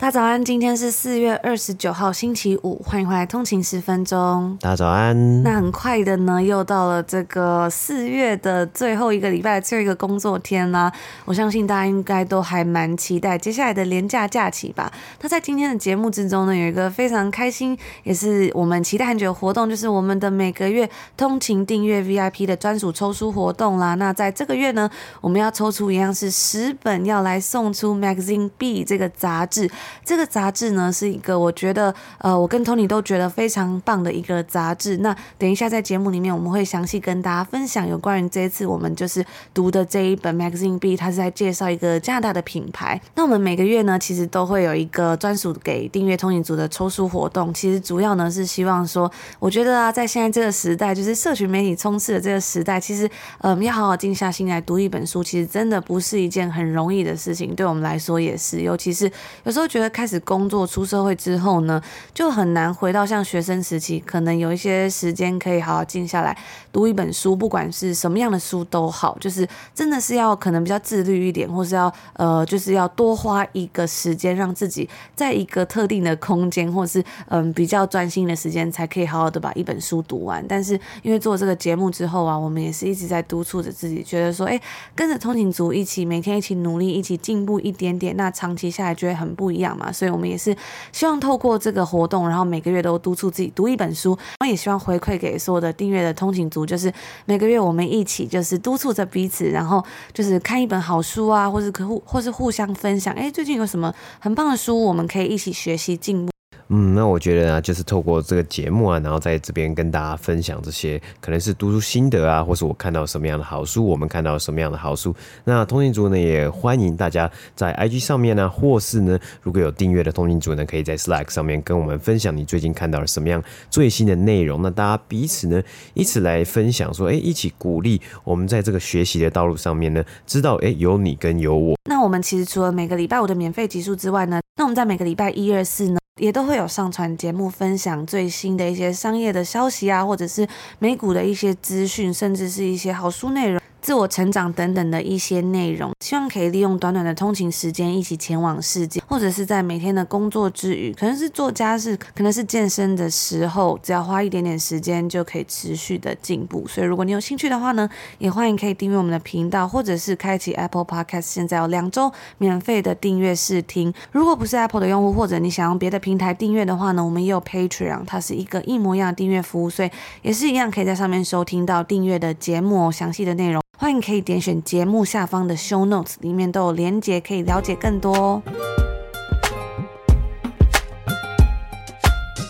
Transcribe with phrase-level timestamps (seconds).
[0.00, 4.56] 大家早安，今天是四月二十九号星期五，欢迎回来通勤十分钟。
[4.60, 5.42] 大家早安。
[5.42, 10.92] 那很快的呢，又到了这个四月的最后一个礼拜，最后一个工作天啦。
[11.24, 14.90] 我相信大家应该都还蛮期待接下来的连假假期吧。
[15.20, 23.96] 那在今天的节目之中呢，有一个非常开心，也是我们期待很久的活动，就是我们的每个月通勤订阅 VIP 的专属抽书活动啦。
[23.96, 24.88] 那在这个月呢，
[25.20, 29.68] 我们要抽出一样是十本，要来送出 Magazine B 这个杂志。
[30.04, 34.98] 这个杂志呢，是一个我觉得，呃，我跟 Tony 都觉得非常棒的一个杂志。
[34.98, 43.00] 那等一下在节目里面，我们会详细跟大家分享有关于这一次我们就是读的这一本 Magazine B，它是在介绍一个加拿大的品牌。
[43.14, 47.52] 那我们每个月呢，其实都会有一个专属给订阅通勤组的抽书活动。
[47.52, 53.08] 其实主要呢是希望说，我觉得啊，在现在这个时代，就是社群媒体充斥的这个时代，其实，
[53.40, 57.54] 嗯，要好好静下心来读一本书，其实真的不是一件很容易的事情。
[57.54, 59.10] 对我们来说也是，尤其是
[59.44, 61.80] 有时候觉觉得开始工作出社会之后呢，
[62.12, 66.36] 就很难回到像学生时期，可能有一些时间可以好好静下来
[66.72, 80.44] 读一本书，不管是什么样的书都好，就是真的是要可能比较自律一点，或是要呃，就是要多花一个时间，让自己在一个特定的空间，或是嗯、比较专心的时间，才可以好好的把一本书读完。
[80.48, 84.60] 但是因为做这个节目之后啊，我们也是一直在督促着自己，觉得说，哎，
[84.96, 89.67] 跟着通勤族一起，每天一起努力，一起进步一点点，那长期下来就会很不一样。
[89.76, 90.56] 嘛，所以我们也是
[90.92, 96.92] 希望透过这个活动，然后每个月都督促自己读一本书，然后也希望回馈给所有的订阅的通勤族，就是
[97.26, 106.37] 每个月我们一起就是督促着彼此，然后就是看一本好书啊，或是可，或是互相分享，哎，最近有什么很棒的书，我们可以一起学习进步。
[106.70, 115.14] 嗯，那我觉得呢，就是透过这个节目啊，然后在这边跟大家分享这些，可能是读书心得啊，或是我看到什么样的好书，我们看到什么样的好书。
[115.44, 124.60] 那通勤族呢，也欢迎大家在 IG 上面呢，或是呢，如果有订阅的通勤族呢，可以在 Slack 上面跟我们分享你最近看到了什么样最新的内容。
[124.60, 125.62] 那大家彼此呢，
[125.94, 131.78] 一起来分享，说，哎，一起鼓励我们在这个学习的道路上面呢，知道，哎，有你跟有我。
[131.88, 140.46] 那我们其实除了每个礼拜五的免费集数之外呢，那我们在每个礼拜一、二、四呢，也都会有上传节目，分享最新的一些商业的消息啊，或者是
[140.78, 143.60] 美股的一些资讯，甚至是一些好书内容。
[143.80, 156.66] 自我成长等等的一些内容，希望可以利用短短的通勤时间一起前往世界，或者是在每天的工作之余，可能是做家事，可能是健身的时候，只要花一点点时间就可以持续的进步。
[156.68, 157.88] 所以如果你有兴趣的话呢，
[158.18, 163.92] 也欢迎可以订阅我们的频道，或者是开启 Apple Podcast，现在有两周免费的订阅试听。
[164.12, 169.90] 如果不是 Apple 的用户，或者你想用别的平台订阅的话呢，我们也有 Patreon，它是一个一模一样的订阅服务，所以
[170.22, 173.67] 也是一样可以在上面收听到订阅的节目哦，详细的内容。
[173.80, 178.42] 欢迎可以点选节目下方的 Show Notes，里面都有连结，可以了解更多哦。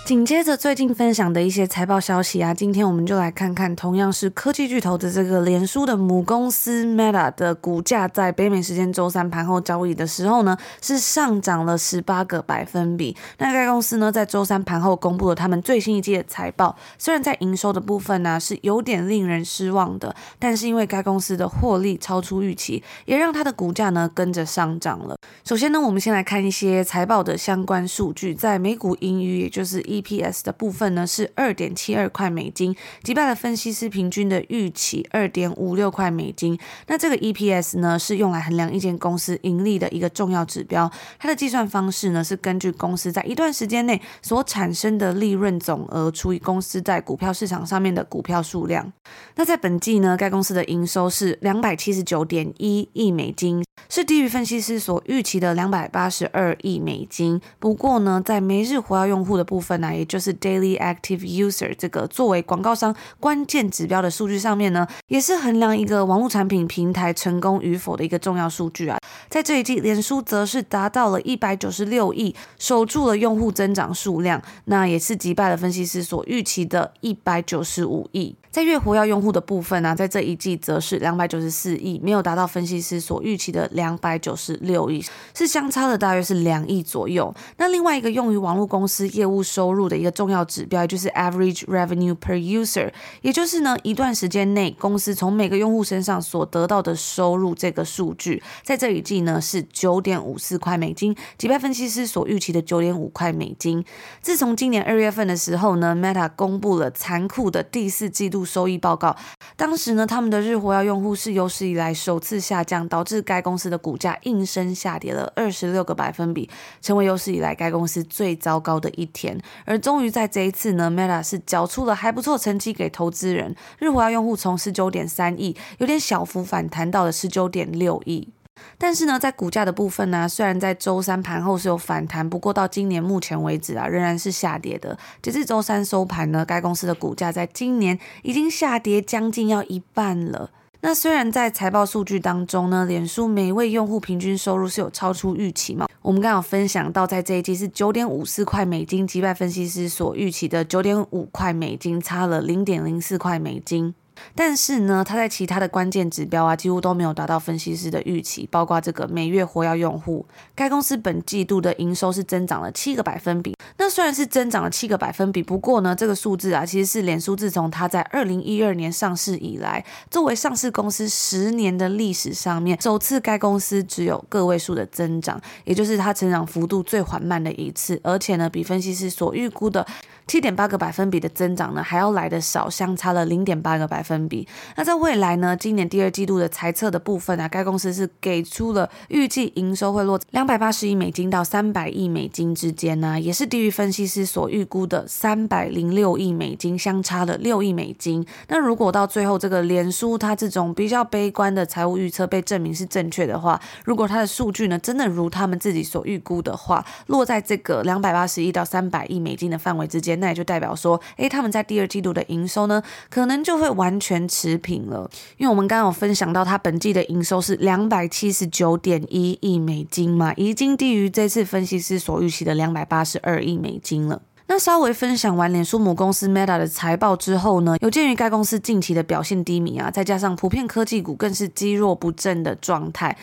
[0.09, 13.15] 紧接着最近分享的一些财报消息啊，今天我们就来看看，同样是科技巨头的这个脸书的母公司 Meta 的股价，在北美时间周三盘后交易的时候呢，是上涨了十八个百分比。
[13.37, 25.19] 那该公司呢，在周三盘后公布了他们最新一季的财报，虽然在营收的部分呢、是有点令人失望的，但是因为该公司的获利超出预期，也让它的股价呢跟着上涨了。
[25.45, 29.98] 首先呢，我们先来看一些财报的相关数据，在美股盈余，也就是一。
[30.01, 36.59] EPS 的部分呢是二点七二块美金，击败了分析师平均的预期二点五六块美金。
[36.87, 40.91] 那这个 EPS 呢是用来衡量一间公司盈利的一个重要指标。
[41.19, 48.93] 它的计算方式呢是根据公司在一段时间内所产生的利润总额除以公司在股票市场上面的股票数量。
[49.37, 57.41] 那在本季呢，该公司的营收是两百七十九点一亿美金，是低于分析师所预期的两百八十二亿美金。
[57.59, 68.99] 不过呢，在每日活跃用户的部分呢、也就是 Daily Active User 这个作为广告商关键指标的数据上面呢，也是衡量一个网络产品平台成功与否的一个重要数据啊。
[69.29, 78.35] 在这一季，脸书则是达到了一百九十六亿，守住了用户增长数量，那也是击败了分析师所预期的一百九十五亿。
[78.51, 85.05] 在月活跃用户的部分呢、在这一季则是两百九十四亿，没有达到分析师所预期的两百九十六亿，
[85.35, 87.33] 是相差的大约是两亿左右。
[87.59, 92.91] 那另外一个用于网络公司业务收入的一个重要指标，也就是 average revenue per user，
[93.21, 103.85] 也就是呢一段时间内公司从每个用户身上所得到的收入这个数据，在这一季呢是九点五四块美金，击败分析师所预期的九点五块美金。
[104.23, 108.38] 自从今年二月份的时候呢，Meta 公布了残酷的第四季度。
[108.45, 109.17] 收益报告，
[109.57, 116.49] 当时呢，他们的日活跃用户是有史以来首次下降，导致该公司的股价应声下跌了二十六个百分比，
[116.81, 119.39] 成为有史以来该公司最糟糕的一天。
[119.65, 128.29] 而终于在这一次呢，Meta 是缴出了还不错成绩给投资人，日活跃用户从十九点三亿，有点小幅反弹到了十九点六亿。
[128.77, 134.97] 但是呢，在股价的部分呢，虽然在周三盘后是有反弹，不过到今年目前为止啊，仍然是下跌的。
[135.23, 140.51] 截至周三收盘呢，该公司的股价在今年已经下跌将近要一半了。
[140.81, 153.93] 那虽然在财报数据当中呢，脸书每位用户平均收入是有超出预期嘛，我们刚好分享到，在这一季是九点五四块美金，击败分析师所预期的九点五块美金，差了零点零四块美金。
[154.35, 160.27] 但是呢，它在其他的关键指标啊，几乎都没有达到分析师的预期，包括这个每月活跃用户。
[160.55, 163.55] 该公司本季度的营收是增长了七个百分比。
[163.77, 179.87] 那虽然是增长了七个百分比，不过呢，这个数字啊，其实是脸书自从它在二零一二年上市以来，作为上市公司十年的历史上面，首次该公司只有个位数的增长，也就是它成长幅度最缓慢的一次，而且呢，比分析师所预估的
[180.27, 184.49] 七点八个百分比的增长呢，还要来得少，相差了零点八个百分分比。
[184.77, 198.27] 那在未来呢，今年第二季度的财测的部分啊，该公司是给出了预计营收会落两百八十亿美金到三百亿美金之间呢，也是低于分析师所预估的三百零六亿美金，相差了六亿美金。
[198.49, 210.19] 那如果到最后这个脸书它这种比较悲观的财务预测被证明是正确的话，如果它的数据呢真的如他们自己所预估的话，落在这个两百八十亿到三百亿美金的范围之间。
[210.21, 215.11] 那也就代表说，诶，他们在第二季度的营收呢，可能就会完全持平了。
[215.37, 224.23] 因为我们刚刚有分享到，它本季的营收是两百七十九点一亿美金嘛，已经低于这次分析师所预期的两百八十二亿美金了。
[224.51, 233.15] 那稍微分享完脸书母公司 Meta 的财报之后呢，有鉴于该公司近期的表现低迷啊，再加上普遍科技股更是积弱不振的状态，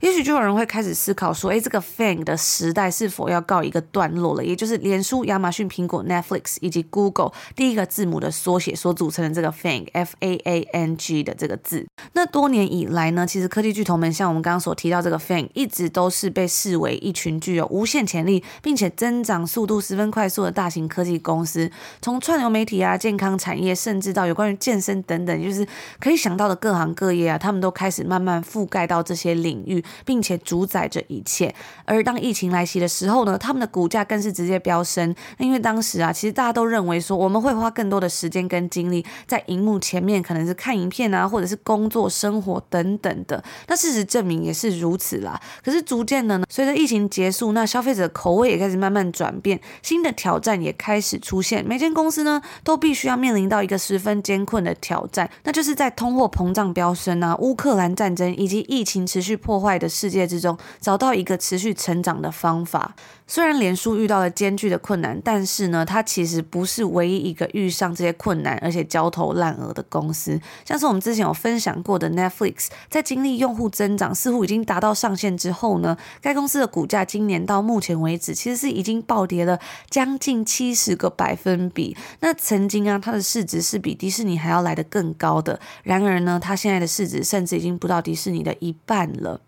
[0.00, 4.44] 也许就有人会开始思考说，诶，这个 FANG 的时代是否要告一个段落了？
[4.44, 11.86] 也就是脸书、亚马逊、苹果、Netflix 以及 Google 第一个字母的缩写所组成的这个 FANG（F A A N G） 的这个字。
[12.12, 21.70] 那多年以来呢，其实科技巨头们像我们刚刚所提到这个 FANG，一直都是被视为一群具有无限潜力，并且增长速度十分快速的大型科技公司，
[22.02, 25.66] 从串流媒体啊、健康产业，甚至到有关于健身等等，就是
[26.00, 31.54] 可以想到的各行各业啊，他们都开始慢慢覆盖到这些领域，并且主宰着一切。
[31.84, 35.14] 而当疫情来袭的时候呢，他们的股价更是直接飙升。
[35.38, 43.42] 因为当时啊，其实大家都认为说，我们会花更多的时间跟精力在荧幕前面，可能是看影片啊，或者是工作、生活等等的。
[43.68, 45.40] 那事实证明也是如此啦。
[45.62, 51.20] 可是逐渐的呢，随着疫情结束，那消费者口味也开始慢慢转变，新的挑战也开始。
[51.24, 62.94] 出现，每间公司呢都必须要面临到一个十分艰困的挑战，那就是在通货膨胀飙升啊、乌克兰战争以及疫情持续破坏的世界之中，找到一个持续成长的方法。
[63.26, 70.38] 虽然脸书遇到了艰巨的困难，但是呢，它其实不是唯一一个遇上这些困难而且焦头烂额的公司。
[70.64, 81.96] 像是我们之前有分享过的 Netflix，在经历用户增长似乎已经达到上限之后呢，该公司的股价今年到目前为止其实是已经暴跌了将近七十个百分比。
[82.20, 85.58] 那曾经啊，它的市值是比迪士尼还要来得更高的。
[85.82, 89.40] 然而呢，它现在的市值甚至已经不到迪士尼的一半了。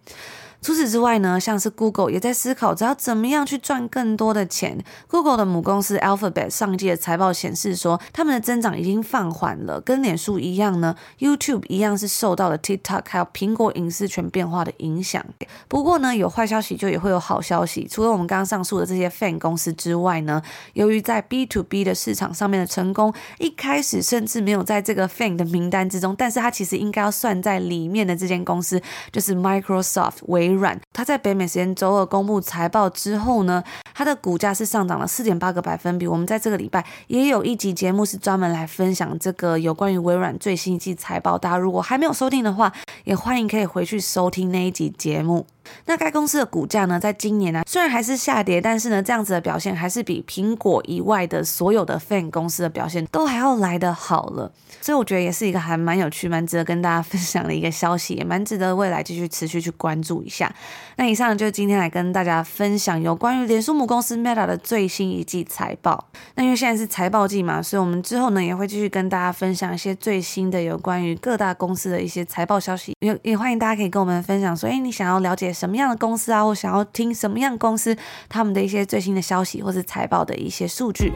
[0.66, 4.84] 除此之外呢，像是 Google 也在思考，只要怎么样去赚更多的钱。
[5.06, 15.24] Google 的母公司 Alphabet 上一季的财报显示说，他们的增长已经放缓了，跟脸书一样呢，YouTube 一样是受到了 TikTok 还有苹果隐私权变化的影响。
[15.68, 17.86] 不过呢，有坏消息就也会有好消息。
[17.88, 20.42] 除了我们刚刚上述的这些 Fan 公司之外呢，
[20.72, 28.82] 由于在 B to B 的市场上面的成功，一开始甚至没有在这个 Fan 的名单之中，但是它其实应该要算在里面的这间公司，
[29.12, 33.62] 就是 Microsoft 微软，它在北美时间周二公布财报之后呢，
[33.94, 36.06] 它的股价是上涨了四点八个百分比。
[36.06, 42.72] 我们在这个礼拜也有一集节目是专门来分享这个有关于微软最新一季财报，大家如果还没有收听的话，
[43.04, 45.46] 也欢迎可以回去收听那一集节目。
[45.86, 54.52] 那该公司的股价呢，在今年呢、虽然还是下跌，但是呢，这样子的表现还是比苹果以外的所有的 Fan 公司的表现都还要来得好了。
[54.80, 60.52] 所以我觉得也是一个还蛮有趣、蛮值得跟大家 分享的一个消息，也蛮值得未来继续持续去关注一下。
[60.96, 66.06] 那以上就是今天来跟大家分享有关于脸书母公司 Meta 的最新一季财报。
[66.34, 72.94] 那因为现在是财报季嘛，所以我们之后呢也会继续跟大家分享一些最新的有关于各大公司的一些财报消息。
[73.00, 77.96] 也也欢迎大家可以跟我们分享说，诶，你想要了解什么样的公司啊，我想要听什么样公司
[78.28, 81.10] 他们的一些最新的消息，或是财报的一些数据。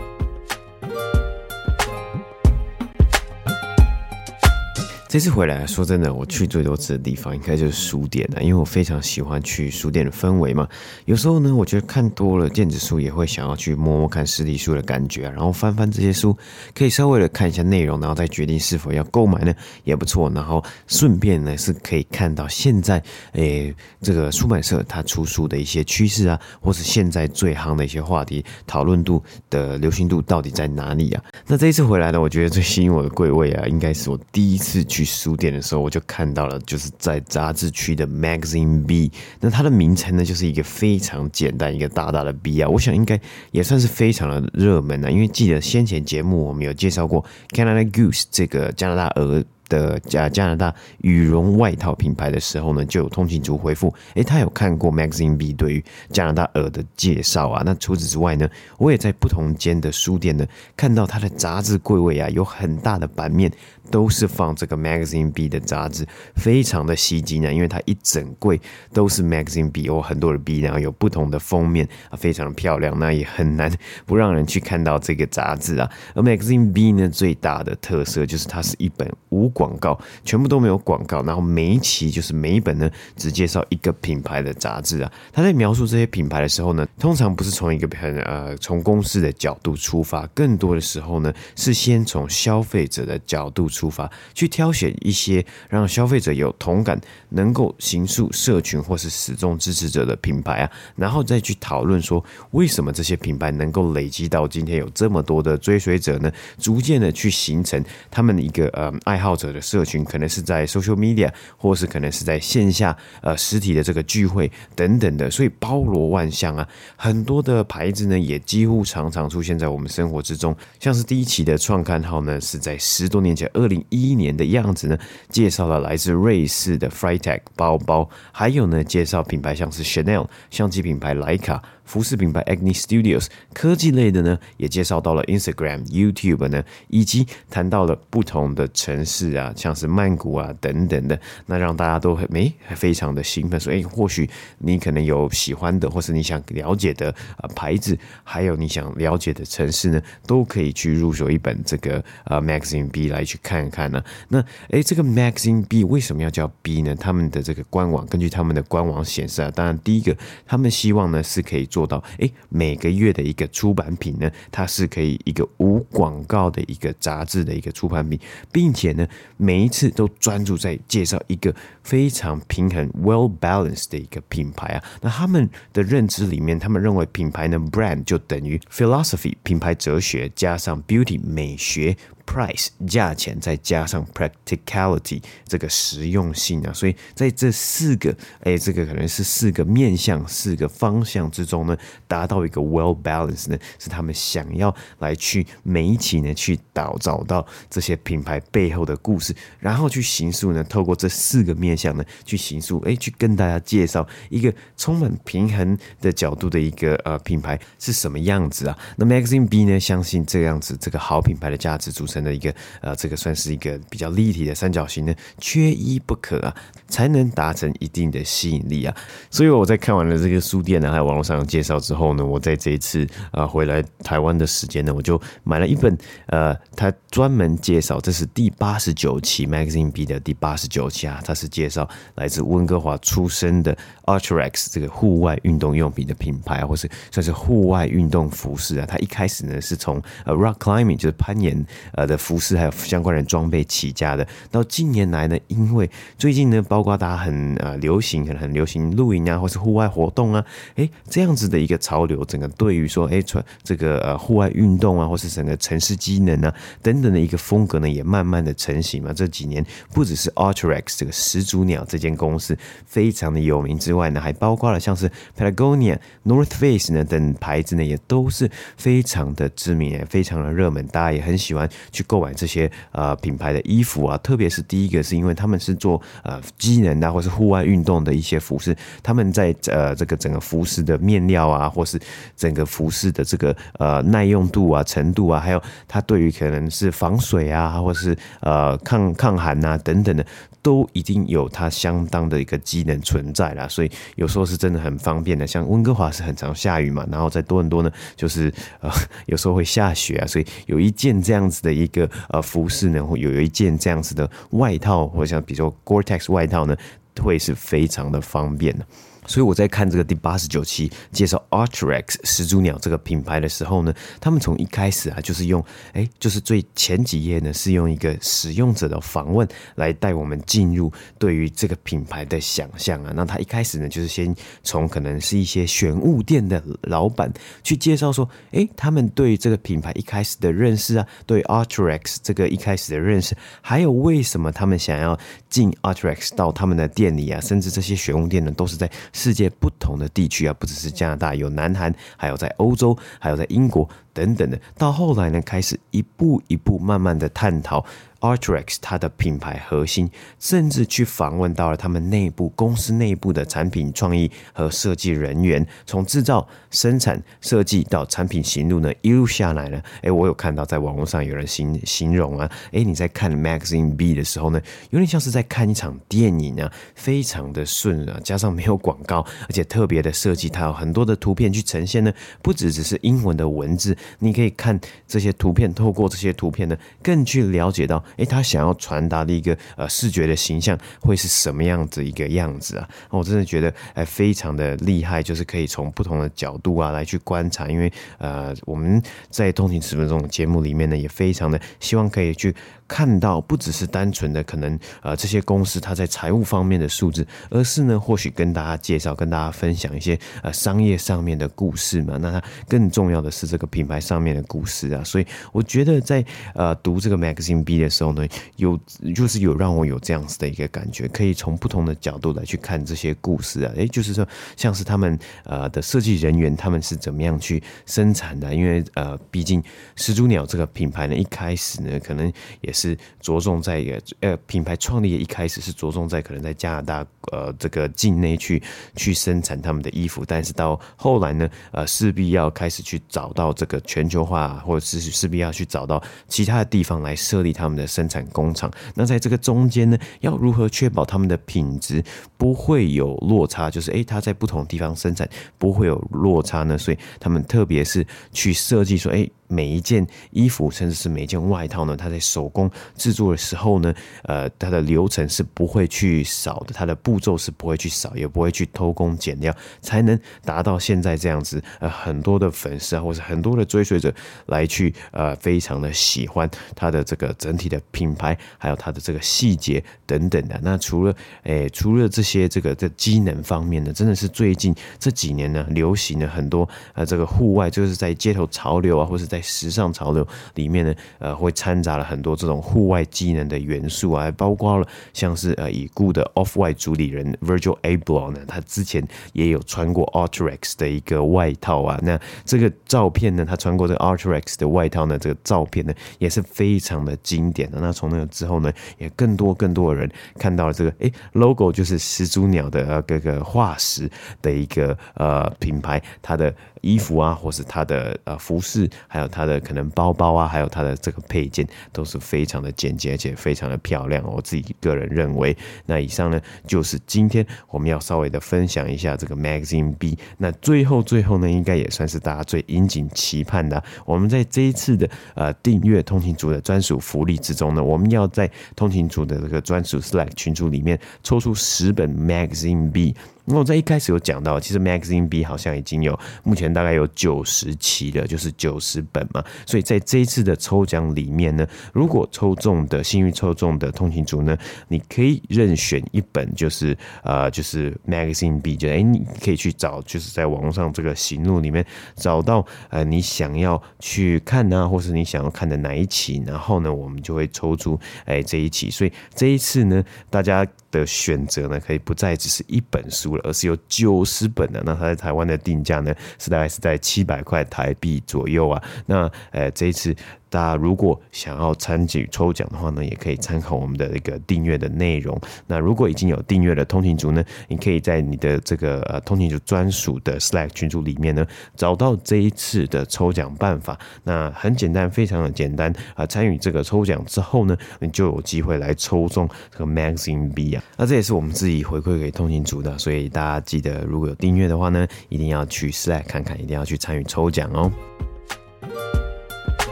[5.11, 10.69] 这次回来，说真的，我去最多次的地方应该就是书店了，因为我非常喜欢去书店的氛围嘛。
[11.05, 16.39] 有时候呢，我觉得看多了电子书，也会想要去摸摸看实体书的感觉啊，然后翻翻这些书，
[16.73, 19.53] 可以稍微的看一下内容，然后再决定是否要购买呢，
[19.83, 20.31] 也不错。
[20.31, 23.03] 然后顺便呢，是可以看到现在
[23.33, 31.25] 诶这个出版社它出书的一些趋势啊，或是现在最夯的一些话题，讨论度的流行度到底在哪里啊？
[31.49, 35.00] 那这一次回来呢，我觉得最吸引我的柜位啊，应该是我第一次去。
[35.01, 39.11] 去书店的时候，我就看到了，就是在杂志区的 Magazine B。
[39.41, 42.69] 那它的名称呢，就是一个非常简单，一个大大的 B 啊。
[42.69, 43.19] 我想应该
[43.51, 49.43] 也算是非常的热门啊，因为记得先前节目我们有介绍过 Canada Goose 这个加拿大鹅。
[49.71, 57.63] 的加加拿大羽绒外套品牌的时候呢，就有通勤族回复，诶，他有看过 Magazine B 对于加拿大鹅的介绍啊。
[57.65, 60.45] 那除此之外呢，我也在不同间的书店呢，
[60.77, 63.49] 看到它的杂志柜位啊，有很大的版面
[63.91, 68.59] 都是放这个 Magazine B 的杂志，非常的吸睛啊，因为它一整柜
[68.95, 73.71] 都是 Magazine B，有很多的 B，然后有不同的封面啊，非常的漂亮，那也很难
[74.07, 75.91] 不让人去看到这个杂志啊。
[76.15, 79.51] 而 Magazine B 呢，最大的特色就是它是一本无。
[79.51, 85.13] 广告全部都没有广告，然后每一期就是每一本呢，只介绍一个品牌的杂志啊。
[85.33, 106.33] 他在描述这些品牌的时候呢，通常不是从一个很呃从公司的角度出发，更多的时候呢是先从消费者的角度出出发，去挑选一些让消费者有同感、能够形塑社群或是始终支持者的品牌啊，然后再去讨论说为什么这些品牌能够累积到今天有这么多的追随者呢？
[106.59, 109.51] 逐渐的去形成他们一个呃爱好者。
[109.51, 120.57] 的社群可能是在 social media，或是可能是在线下呃实体的这个聚会等等的，所以包罗万象啊，很多的牌子呢也几乎常常出现在我们生活之中。
[120.79, 124.99] 像是第一期的创刊号呢，是在十多年前，二零一年的样子呢，
[125.31, 131.63] 介绍了来自瑞士的 Freitag 包包，还有呢介绍品牌像是 Chanel 相机品牌莱卡。
[131.91, 156.95] 服饰品牌 Agni Studios，科技类的呢，也介绍到了 Instagram、YouTube 呢，以及谈到了不同的城市啊，像是曼谷啊等等的，那让大家都很没非常的兴奋，所以或许你可能有喜欢的，或是你想了解的啊牌子，还有你想了解的城市呢，都可以去入手一本这个呃 Magazine B 来去看看呢、那诶，这个 Magazine B 为什么要叫 B 呢？
[156.95, 160.17] 他们的这个官网根据他们的官网显示啊，当然第一个
[160.47, 161.80] 他们希望呢是可以做。
[161.81, 168.21] 做到诶，每个月的一个出版品呢，它是可以一个无广告的一个杂志的一个出版品，
[168.53, 169.09] 并且呢，
[169.39, 174.85] 每一次都专注在介绍一个非常平衡 （well balanced） 的一个品牌啊。
[175.01, 181.97] 那他们的认知里面，他们认为品牌呢，brand 就等于 philosophy 品牌哲学加上 beauty 美学。
[182.31, 208.79] Price 价钱再加上 practicality 这个实用性啊，所以在这四个哎，这个可能是四个面向、四个方向之中呢，达到一个 well balance 呢，是他们想要来去每一期呢去找找到这些品牌背后的故事，然后去形塑呢，透过这四个面向呢去形塑，哎，去跟大家介绍一个充满平衡的角度的一个呃品牌是什么样子啊？
[208.95, 212.20] 那 Magazine B 呢，相信这样子这个好品牌的价值组成。
[212.23, 216.55] 的一个呃，这个算是一个比较立体的三角形呢，缺一不可啊，
[216.87, 218.95] 才能达成一定的吸引力啊。
[219.31, 225.97] 所以我在看完了这个书店呢，还有网络上的介绍之后呢，我在这一次啊、呃、回来台湾的时间呢，我就买了一本
[226.27, 233.75] 呃，他专门介绍，这是第八十九期 Magazine B 的第八十九期啊，它是介绍来自温哥华出生的
[234.05, 238.87] Arc'teryx 这个户外运动用品的品牌，或是算是户外运动服饰啊。
[238.87, 242.10] 它一开始呢是从呃 Rock Climbing 就是攀岩呃。
[242.11, 244.27] 的服饰还有相关的装备起家的。
[244.51, 245.89] 到近年来呢，因为
[246.19, 256.53] 最近呢，包括大家很呃流行，可能很流行露营啊，或是户外活动啊，哎，这样子的一个潮流，整个对于说，哎，穿这个呃户外运动啊，或是整个城市机能啊
[256.83, 259.13] 等等的一个风格呢，也慢慢的成型嘛。
[259.13, 274.17] 这几年不只是 Arc'teryx 这个始祖鸟这间公司非常的有名之外呢，还包括了像是 Patagonia、North Face 呢等牌子呢，也都是非常的知名，也非常的热门，大家也很喜欢去购买这些呃品牌的衣服啊。
[274.19, 281.99] 特别是第一个，是因为他们是做呃机能啊，或是户外运动的一些服饰，他们在呃这个整个服饰的面料啊，或是
[282.37, 290.25] 整个服饰的这个呃耐用度啊、程度啊，还有它对于可能是防水啊，或是呃抗抗寒啊等等的。
[290.63, 295.47] 都已经有它相当的一个机能存在了，所以有时候是真的很方便的。
[295.47, 298.91] 像温哥华是很常下雨嘛，然后在多伦多呢，就是呃
[299.27, 306.77] 有时候会下雪啊，所以有一件这样子的一个呃服饰呢，会有一件这样子的外套，或者像比如说 Gore-Tex 外套呢，
[307.21, 308.87] 会是非常的方便的。
[309.27, 319.47] 所以我在看这个第八十九期介绍 Artrex 始祖鸟这个品牌的时候呢，他们从一开始啊，就是用哎，就是最前几页呢，是用一个使用者的访问
[319.77, 323.13] 来带我们进入对于这个品牌的想象啊。
[323.15, 344.59] 那他一开始呢，就是先从可能是一些玄物店的老板去介绍说，哎，他们对这个品牌一开始的认识啊，对 Artrex 这个一开始的认识，还有为什么他们想要进 Artrex 到他们的店里啊，甚至这些玄物店呢，都是在世界不同的地区啊，不只是加拿大，有南韩，还有在欧洲，还有在英国等等的。
[344.79, 347.85] 到后来呢，开始一步一步慢慢的探讨。
[348.21, 364.61] Arc'teryx 它的品牌核心，甚至去访问到了他们内部公司内部的产品创意和设计人员，从制造、生产、设计到产品行路呢，一路下来呢，哎，我有看到在网络上有人形形容啊，哎，你在看 Magazine B 的时候呢，
[364.91, 372.13] 有点像是在看一场电影啊，非常的顺啊，加上没有广告，而且特别的设计，它有很多的图片去呈现呢，
[372.43, 378.05] 不只只是英文的文字，你可以看这些图片，透过这些图片呢，更去了解到。
[378.17, 382.89] 诶，他想要传达的一个呃视觉的形象会是什么样子一个样子啊？
[383.11, 392.55] 我真的觉得哎，非常的厉害，就是可以从不同的角度啊来去观察，因为呃我们在通勤十分钟节目里面呢，也非常的希望可以去。
[392.91, 402.19] 看到不只是单纯的可能，呃，这些公司它在财务方面的数字，而是呢，或许跟大家介绍、跟大家分享一些呃商业上面的故事嘛。
[402.21, 405.05] 那它更重要的是这个品牌上面的故事啊。
[405.05, 408.79] 所以我觉得在呃读这个 Magazine B 的时候呢，有
[409.15, 413.73] 就是有让我有这样子的一个感觉，可以从不同的角度来去看这些故事啊。
[413.77, 418.55] 诶，就是说像是他们呃的设计人员，他们是怎么样去生产的？
[418.55, 419.63] 因为呃，毕竟
[419.97, 422.97] 始祖鸟这个品牌呢，一开始呢，可能也是。
[423.21, 428.63] 着重在一个呃品牌创立的一开始是着重在可能在加拿大呃这个境内去
[428.97, 438.71] 去生产他们的衣服，但是到后来呢呃势必要开始去找到这个全球化，或者是势必要去找到其他的地方来设立他们的生产工厂。
[438.95, 442.03] 那在这个中间呢，要如何确保他们的品质
[442.39, 443.69] 不会有落差？
[443.69, 446.79] 就是诶，它在不同地方生产不会有落差呢？
[446.79, 449.31] 所以他们特别是去设计说诶。
[449.51, 461.61] 每一件衣服，甚至是每一件外套呢，它在手工制作的时候呢，呃，它的流程是不会去少的，它的步骤是不会去少，也不会去偷工减料，才能达到现在这样子。
[461.81, 464.15] 呃，很多的粉丝啊，或者很多的追随者
[464.47, 470.61] 来去，呃，非常的喜欢它的这个整体的品牌，还有它的这个细节等等的。
[470.63, 491.99] 那除了，诶、除了这些这个的机能方面呢，真的是最近这几年呢，流行了很多呃，这个户外就是在街头潮流啊，或者在时尚潮流里面呢，呃，会掺杂了很多这种户外机能的元素啊，包括了像是呃已故的 Off-White 主理人 Virgil Abloh 呢，他之前也有穿过 Arc'teryx 的一个外套啊。
[492.03, 497.79] 那这个照片呢，他穿过这个 Arc'teryx 的外套呢，这个照片呢也是非常的经典的。
[497.81, 504.11] 那从那个之后呢，也更多更多的人看到了这个哎 logo 就是始祖鸟的呃这个化石
[504.43, 506.55] 的一个呃品牌，它的。
[506.81, 514.25] 衣服啊，或是它的呃服饰，还有它的可能包包啊，还有它的这个配件，都是非常的简洁，而且非常的漂亮。
[514.31, 520.19] 我自己个人认为，那以上呢就是今天我们要稍微的分享一下这个 Magazine B。
[520.39, 523.83] 那最后最后呢，应该也算是大家最殷谨期盼的。
[524.05, 533.15] 我们在这一次的呃订阅通勤族的专属福利之中呢，我们要在通勤族的这个专属 Slack 群组里面抽出十本 Magazine B。
[533.45, 539.45] 那我在一开始有讲到，其实 Magazine B 好像已经有目前大概有九十期了，就是九十本嘛。
[539.67, 544.57] 所以在这一次的抽奖里面呢，如果抽中的幸运抽中的通勤族呢，
[544.89, 558.91] 你可以任选一本，就是呃，就是 Magazine B，就哎，你可以去找，就是在网络上这个行路里面找到呃你想要去看啊，或是你想要看的哪一期，然后呢，我们就会抽出哎这一期。
[558.91, 560.67] 所以这一次呢，大家。
[560.93, 564.83] 的选择呢，可以不再只是一本书而是有九十本的。
[564.85, 568.83] 那它在台湾的定价呢，是大概是在七百块台币左右啊。
[569.07, 570.15] 那呃，这一次。
[570.51, 575.41] 大家如果想要参与抽奖的话呢，也可以参考我们的一个订阅的内容。
[575.67, 583.99] 那如果已经有订阅的通勤族呢，你可以在你的这个呃通勤族专属的 Slack 群组里面呢，找到这一次的抽奖办法。
[584.25, 586.27] 那很简单，非常的简单啊！
[586.27, 590.83] 参与这个抽奖之后呢，你就有机会来抽中这个 Magazine B 啊。
[590.97, 597.93] 那这也是我们自己回馈给通勤族的，所以大家记得，如果有订阅的话呢，一定要去 Slack 看看，一定要去参与抽奖哦。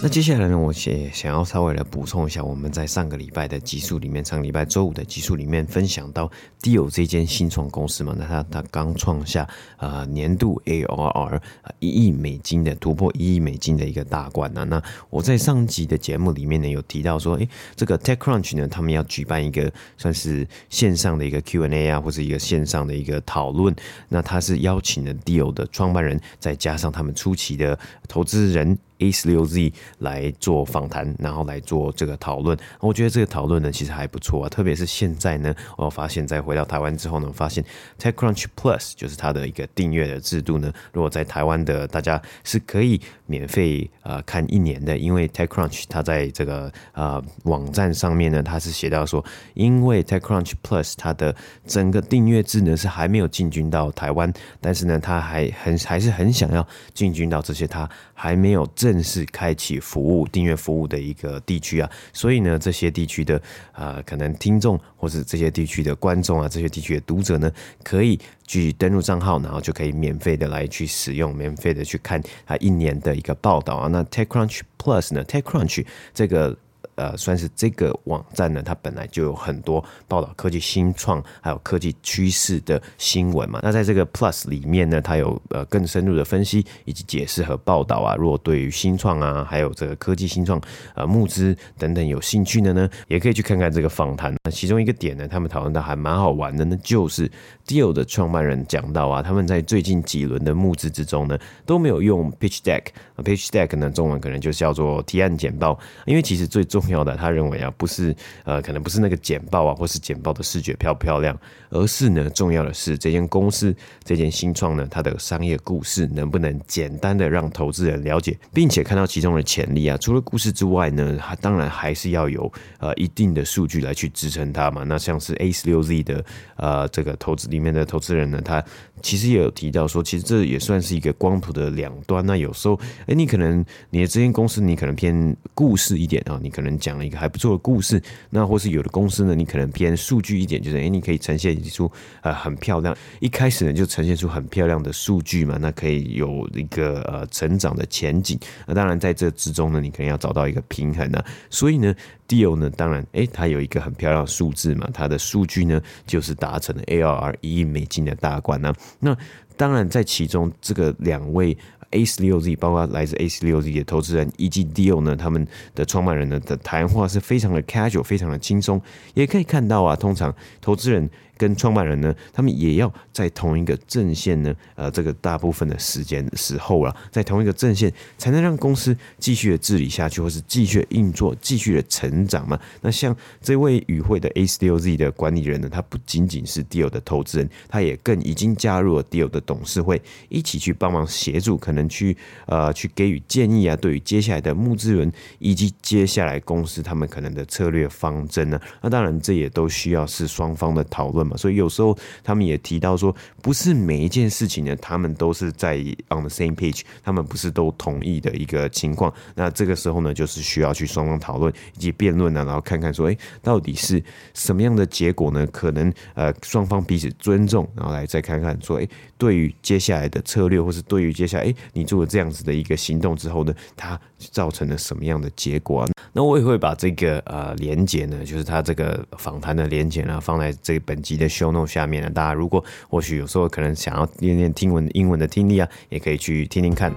[0.00, 6.30] 那接下来呢，我也想要稍微来补充一下，我们在上个礼拜的集数里面，上礼拜周五的集数里面分享到
[6.62, 11.40] Deal 这间新创公司嘛，那它它刚创下、呃、年度 ARR
[11.80, 14.62] 一亿美金的突破一亿美金的一个大关啊。
[14.62, 14.80] 那
[15.10, 23.74] 我在上集的节目里面呢，有提到说，诶，这个 TechCrunch 呢，他们要举办一个算是线上的一个 Q&A 啊，或者一个线上的一个讨论。
[24.08, 28.78] 那他是邀请了 Deal 的创办人，再加上他们初期的投资人。
[28.98, 32.56] A 十六 Z 来做访谈，然后来做这个讨论。
[32.80, 34.48] 我觉得这个讨论呢，其实还不错啊。
[34.48, 37.64] 特别是现在呢，我发现在回到台湾之后呢，发现
[38.00, 40.72] TechCrunch Plus 就是它的一个订阅的制度呢。
[40.92, 51.34] 如果在台湾的大家是可以免费呃看一年的，因为 TechCrunch 它在这个呃网站上面呢，它是写到说，因为 TechCrunch Plus 它的
[51.66, 63.38] 整个订阅制呢是还没有进军到台湾，但是呢，它还很还是很想要进军到这些它还没有正式开启服务订阅服务的一个地区啊，所以呢，这些地区的
[63.72, 67.52] 啊、可能听众或是这些地区的观众啊，这些地区的读者呢，
[67.84, 73.88] 可以去登录账号，然后就可以免费的来去使用，免费的去看啊一年的一个报道啊。
[73.88, 76.56] 那 TechCrunch Plus 呢，TechCrunch 这个。
[76.98, 83.60] 呃，算是这个网站呢，它本来就有很多报道科技新创还有科技趋势的新闻嘛。
[83.62, 88.16] 那在这个 Plus 里面呢，它有呃更深入的分析以及解释和报道啊。
[88.16, 90.60] 如果对于新创啊，还有这个科技新创
[90.96, 94.34] 呃募资等等有兴趣的呢，也可以去看看这个访谈。
[94.42, 97.30] 那其中一个点呢，他们讨论到还蛮好玩的呢，就是
[97.64, 102.86] Deal 的创办人讲到啊，他们在最近几轮的募资之中呢，都没有用 Pitch Deck。
[103.18, 111.38] Pitch Deck 呢，中文可能就叫做提案简报，因为其实最重要的，他认为啊，不是呃，可能不是那个简报啊，或是简报的视觉漂不漂亮，
[111.70, 113.74] 而是呢，重要的是这间公司
[114.04, 119.96] 这间新创呢，它的商业故事能不能简单的让投资人了解，并且看到其中的潜力啊。
[119.98, 124.84] 除了故事之外呢，它当然还是要有呃一定的数据来去支撑它嘛。
[124.84, 126.24] 那像是 A 十六 Z 的
[126.56, 128.62] 呃这个投资里面的投资人呢，他
[129.02, 132.24] 其实也有提到说，其实这也算是一个光谱的两端。
[132.24, 137.18] 那有时候，哎，你可能你的这间公司你可能偏故事一点啊，你可能讲了一个。
[137.18, 141.90] 还不错的故事，那或是有的公司呢，你可能偏数据一点，就是诶，你可以呈现出
[142.22, 148.38] 呃很漂亮，一开始呢就呈现出很漂亮的数据嘛，那可以有一个呃成长的前景。
[148.66, 151.24] 那当然在这之中呢，你可能要找到一个平衡啊。
[151.50, 151.92] 所以呢
[152.28, 158.72] ，Deal 呢，当然诶，它有一个很漂亮的数字嘛，它的数据呢就是达成了 ARR 一亿美金的大关呢。
[159.00, 159.16] 那
[159.56, 161.56] 当然在其中这个两位。
[161.92, 168.78] A 十六 Z 包括来自 A 十六 Z 的投资人以及 Deal 呢，他们的创办人呢的谈话是非常的 casual，非常的轻松，
[169.14, 171.08] 也可以看到啊，通常投资人。
[171.38, 182.58] 跟创办人呢，他们也要在同一个阵线呢，呃，这个大部分的时间时候了，在同一个阵线，才能让公司继续的治理下去，或是继续的运作，继续的成长嘛。
[182.80, 201.27] 那像这位与会的 A16Z 的管理人呢，他不仅仅是 Deal 的投资人，他也更已经加入了 Deal 的董事会，一起去帮忙协助，可能去呃去给予建议啊，对于接下来的募资轮以及接下来公司他们可能的策略方针呢，那当然这也都需要是双方的讨论。
[201.36, 205.76] 所以有时候他们也提到说，不是每一件事情呢，他们都是在
[206.08, 209.12] on the same page，他们不是都同意的一个情况。
[209.34, 214.02] 那这个时候呢，就是需要去双方讨论以及辩论呢，然后看看说，哎，到底是
[214.34, 215.46] 什么样的结果呢？
[215.52, 218.88] 可能呃，双方彼此尊重，然后来再看看说，哎，
[219.18, 225.88] 对于接下来的策略，或是对于接下来，哎，你做了这样子的一个行动之后呢，它造成了什么样的结果啊？
[226.12, 232.08] 那我也会把这个呃连接呢，就是他这个访谈的连接呢，放在这本集的 show note 下面呢。
[232.08, 236.94] 大家如果或许有时候可能想要练练听闻英文的听力啊，也可以去听听看。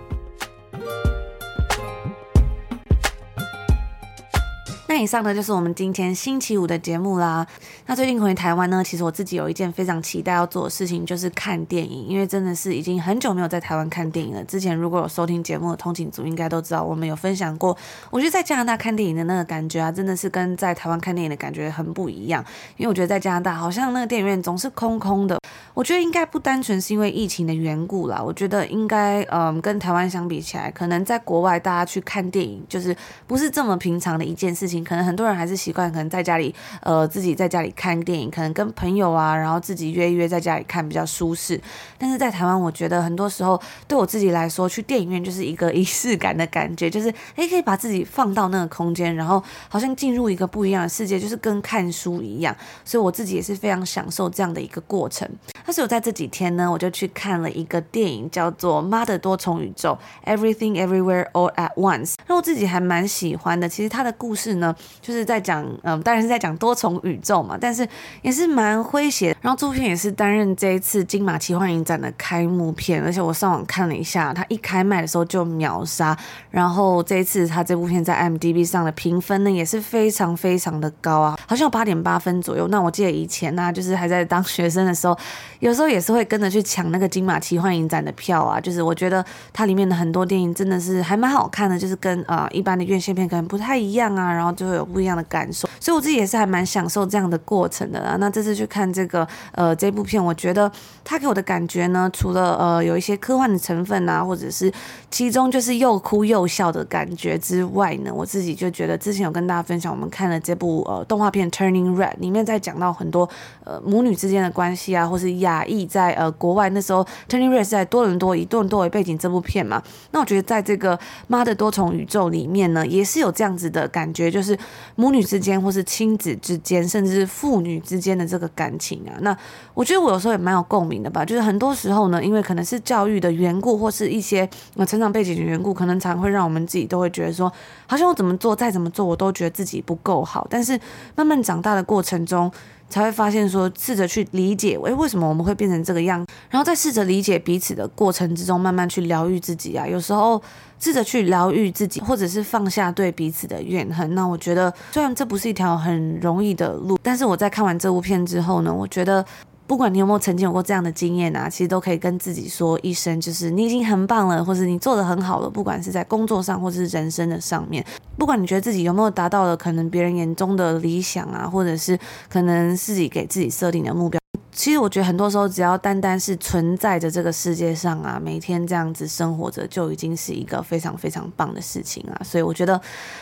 [4.93, 7.47] 那以上呢就是我们今天星期五的节目啦。
[7.85, 12.05] 那最近回台湾呢，其实我自己有一件非常期待要做的事情，就是看电影。
[12.09, 14.43] 因为真的是已经很久没有在台湾看电影了。
[14.43, 17.75] 之前如果有收听节目的通勤族，应该都知道我们有分享过。
[18.09, 22.43] 我觉得在加拿大看电影的那个感觉啊，真的是跟在台湾看电影的感觉很不一样。
[22.75, 25.39] 因为我觉得在加拿大好像那个电影院总是空空的。
[25.73, 28.21] 我觉得应该不单纯是因为疫情的缘故啦。
[28.21, 34.83] 我觉得应该嗯，跟台湾相比起来，可能在国外大家去看电影就是不是这么平常的一件事情。
[34.83, 41.59] 可能很多人还是习惯可能在家里，呃，自己在家里看电影，可能跟朋友啊，然后自己约一约在家里看比较舒适。
[41.97, 52.55] 但是在台湾，我觉得很多时候对我自己来说，去电影院就是一个仪式感的感觉，就是诶，可以把自己放到那个空间，然后好像进入一个不一样的世界，就是跟看书一样。
[52.83, 55.29] 所以我自己也是非常享受这样的一个过程。
[55.65, 59.97] 但是我在这几天呢，我就去看了一个电影，叫做《妈的多重宇宙》
[60.29, 62.15] （Everything Everywhere All at Once）。
[62.27, 63.67] 那我自己还蛮喜欢的。
[63.67, 65.21] 其实它的故事呢，就是。
[65.31, 67.87] 在讲，嗯，当然是在讲多重宇宙嘛，但是
[68.21, 69.33] 也是蛮诙谐。
[69.39, 76.17] 然后这部片也是担任这一次金马奇幻影展的开幕片，而且我上网看了一下，它一开卖的时候就秒杀。
[76.49, 82.67] 然后这一次它这部片在 m d b 上的评分呢也是非常非常的高啊，好像有八点八分左右。
[82.67, 85.17] 那我记得以前呢、啊，就是还在当学生的时候，
[85.61, 88.59] 有时候也是会跟着去抢那个金马奇幻影展的票啊。
[88.59, 95.11] 就是我觉得它里面的很多电影真的是还蛮好看的，就是跟啊、呃、一般的院线片可能不太一样啊，然后就会有不一样。
[95.11, 98.15] 的感受，所以我自己也是还蛮享受这样的过程的啦。
[98.17, 100.71] 那这次去看这个呃这部片，我觉得
[101.03, 104.71] 它给我的感觉呢，除了呃有一些科幻的成分啊，或者是
[105.09, 113.29] 其中就是又哭又笑的感觉之外呢，我自己就觉得之前有跟大家分享，我们看了这部呃动画片《Turning Red》，里面在讲到很多
[113.65, 124.57] 呃母女之间的关系啊，或是亚裔在呃国外那时候《Turning Red》是在多伦多以多伦多为背景这部片嘛，那我觉得在这个妈的多重宇宙里面呢，也是有这样子的感觉，就是。
[124.95, 129.35] 母女之间，或是亲子之间，甚至是父女之间的这个感情啊，那
[129.73, 131.25] 我觉得我有时候也蛮有共鸣的吧。
[131.25, 137.51] 就是很多时候呢，因为可能是教育的缘故，或是一些呃成长背景的缘故，可能常会让我们自己都会觉得说，
[137.87, 140.45] 好像我怎么做，再怎么做，我都觉得自己不够好。
[140.49, 140.79] 但是
[141.15, 142.51] 慢慢长大的过程中，
[142.91, 146.23] 才会发现说，试着去理解，诶，为什么我们会变成这个样？
[146.51, 149.87] 然后在试着理解彼此的过程之中，慢慢去疗愈自己啊。
[149.87, 150.39] 有时候。
[150.83, 154.15] 试着去疗愈自己，或者是放下对彼此的怨恨。
[154.15, 159.23] 那我觉得，虽然这不是一条很容易的路，但是我在看完这部片之后呢，我觉得，
[159.71, 165.49] 不管你有没有曾经有过这样的经验啊，其实都可以跟自己说一声，就是你已经很棒了，或者你做得很好了。
[165.49, 167.81] 不管是在工作上，或者是人生的上面，
[168.17, 174.20] 不管你觉得自己有没有达到了可能别人眼中的理想啊，或者是可能自己给自己设定的目标。
[174.53, 182.21] 其实我觉得很多时候，只要单单是存在着这个世界上啊，每天这样子生活着，就已经是一个非常非常棒的事情啊。
[182.23, 182.79] 所以我觉得，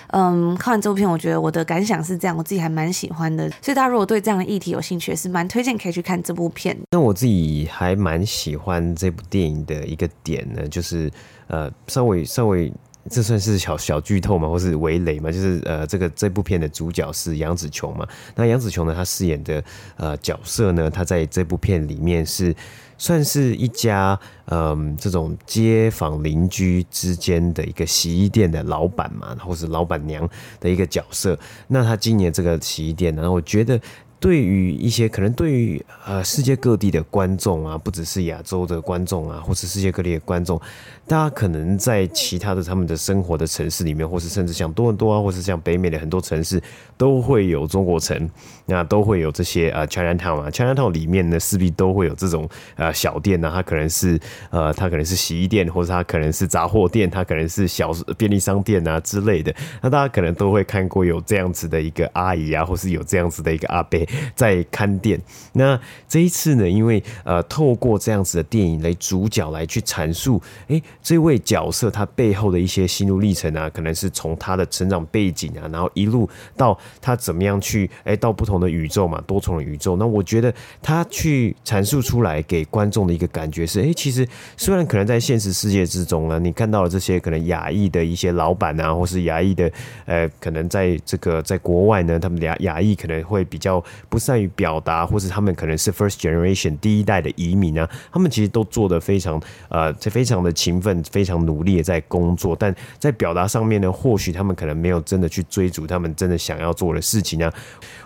[0.08, 3.50] 嗯，看完这部片，我觉得我的感想是这样，我自己还蛮喜欢的。
[3.62, 6.76] 所以大家如果对这样的议题有兴趣，也是蛮推荐可以去看这部片。
[6.92, 11.10] 那我自己还蛮喜欢这部电影的一个点呢，就是
[11.48, 12.74] 呃，稍微稍微。
[13.10, 14.48] 这算是小小剧透吗？
[14.48, 15.32] 或是围雷吗？
[15.32, 18.08] 就是呃，这个这部片的主角是杨紫琼嘛？
[18.36, 19.64] 那杨紫琼呢，她饰演的
[19.98, 22.56] 呃角色呢，她在这部片里面是
[22.98, 31.38] 算是一家嗯、呃、这种街坊邻居之间的一个洗衣店的老板嘛，或是老板娘的一个角色。
[31.68, 33.80] 那她今年这个洗衣店，然后我觉得。
[34.20, 40.60] 对于一些可能对于呃世界各地的观众啊，不只是亚洲的观众啊，或是世界各地的观众，
[41.08, 46.62] 大家可能在其他的他们的生活的城市里面，或是甚至像多伦多啊，或是像北美的很多城市，
[46.98, 48.30] 都会有中国城，
[48.70, 54.18] 那都会有这些呃 Chinatown 啊，Chinatown 里面呢势必都会有这种呃小店啊，它可能是
[54.52, 59.54] 呃它可能是洗衣店，或者它可能是杂货店，它可能是小便利商店啊之类的。
[59.82, 64.00] 那大家可能都会看过有这样子的一个阿姨啊，或是有这样子的一个阿伯。
[64.36, 65.20] 在看店。
[65.54, 79.96] 那这一次呢，因为呃，透过这样子的电影来主角来去阐述，哎，这位角色他背后的一些心路历程啊，可能是从他的成长背景啊，然后一路到他怎么样去，哎，到不同的宇宙嘛，多重的宇宙。
[79.96, 89.72] 那我觉得他去阐述出来给观众的一个感觉是，哎，其实虽然可能在现实世界之中呢，你看到了这些可能亚裔的一些老板啊，或是亚裔的，
[90.06, 107.54] 呃，可能在这个在国外呢，他们亚亚裔可能会比较不善于表达，或是他们可能是 first generation 第一代的移民啊，他们其实都做得非常呃，非常的勤奋，非常努力的在工作，但在表达上面呢，或许他们可能没有真的去追逐他们真的想要做的事情啊。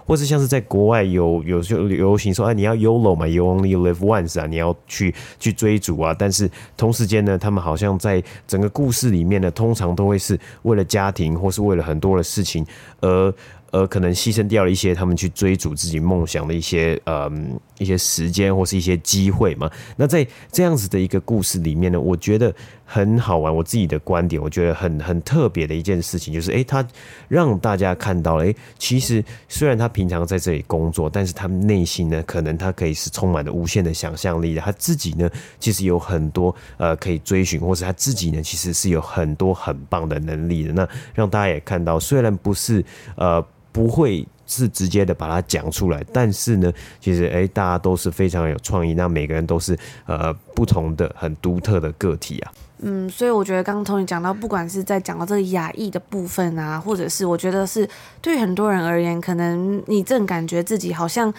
[0.05, 6.15] 或是像是在国外有有就流行说，哎，你要 YOLO 嘛，You only live once 啊，你要去去追逐啊。
[6.17, 12.65] 但是同时间呢，他们好像在整个故事里面呢，通常都会是为了家庭或是为了很多的事情
[13.01, 13.33] 而。
[13.73, 19.69] 而可能牺牲掉了一些他们去追逐自己梦想的一些嗯一些时间或是一些机会嘛。
[19.97, 22.53] 那在这样子的一个故事里面呢，我觉得
[22.85, 23.53] 很好玩。
[23.53, 26.87] 我自己的观点，我觉得很很特别的一件事情就是，诶，他
[27.27, 34.61] 让大家看到了，诶，其实虽然他平常在这里工作，但是他内心呢，可能他可以是充满了无限的想象力的。
[34.61, 35.27] 他自己呢，
[35.59, 40.71] 其实有很多呃可以追寻，或是他自己呢，其实是有很多很棒的能力的。
[40.73, 43.43] 那让大家也看到，虽然不是呃。
[43.73, 52.53] 不会是直接的把它讲出来，但是呢，其实诶，大家都是非常有创意，那每个人都是呃不同的、很独特的个体啊。
[52.85, 57.89] 嗯，所以我觉得刚刚 Tony 讲到，不管是在讲到这个雅意的部分啊，或者是我觉得是
[58.21, 61.33] 对很多人而言，可能你正感觉自己好像。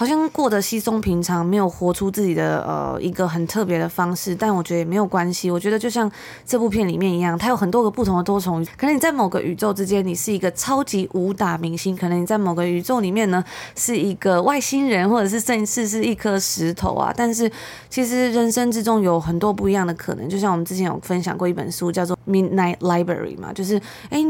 [0.00, 5.50] 好像过得稀松平常，没有活出自己的呃一个很特别的方式，但我觉得也没有关系。
[5.50, 6.10] 我觉得就像
[6.46, 8.64] 这部片里面一样，它有很多个不同的多重。
[8.78, 13.44] 可能你在某个宇宙之间，你是一个超级武打明星；可能你在某个宇宙里面呢，
[13.76, 17.12] 是一个外星人，或者是甚至是一颗石头啊。
[17.14, 17.52] 但是
[17.90, 20.26] 其实人生之中有很多不一样的可能。
[20.26, 24.24] 就像我们之前有分享过一本书，叫做《Midnight Library》嘛，就是诶。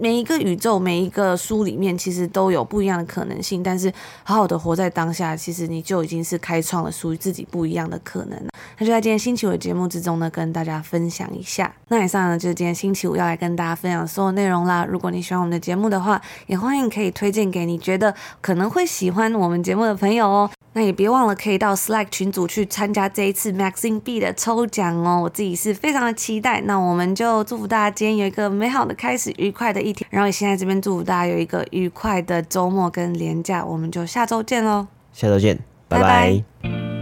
[0.00, 3.62] 每一个宇宙，每一个书里面，其实都有不一样的可能性。
[3.62, 8.38] 但是，好好的活在当下，其实你就已经是开创了属于自己不一样的可能。
[8.78, 11.72] 那就在今天星期五的节目之中呢，跟大家分享一下。
[11.88, 14.84] 那以上呢，就是今天星期五要来跟大家分享所有内容啦。
[14.88, 20.50] 如果你喜欢我们的节目的话，也欢迎可以推荐给你觉得可能会喜欢我们节目的朋友哦。
[20.76, 25.20] 那也别忘了可以到 Slack 群组去参加这一次 Maxine B 的抽奖哦。
[25.22, 26.60] 我自己是非常的期待。
[26.62, 30.08] 那我们就祝福大家今天有一个美好的开始，愉快的一天。
[30.10, 33.64] 然后也现在这边祝福大家有一个愉快的周末跟连假。
[33.64, 34.86] 我们就下周见喽。
[35.12, 36.02] 下周见，拜拜。
[36.02, 36.93] 拜拜。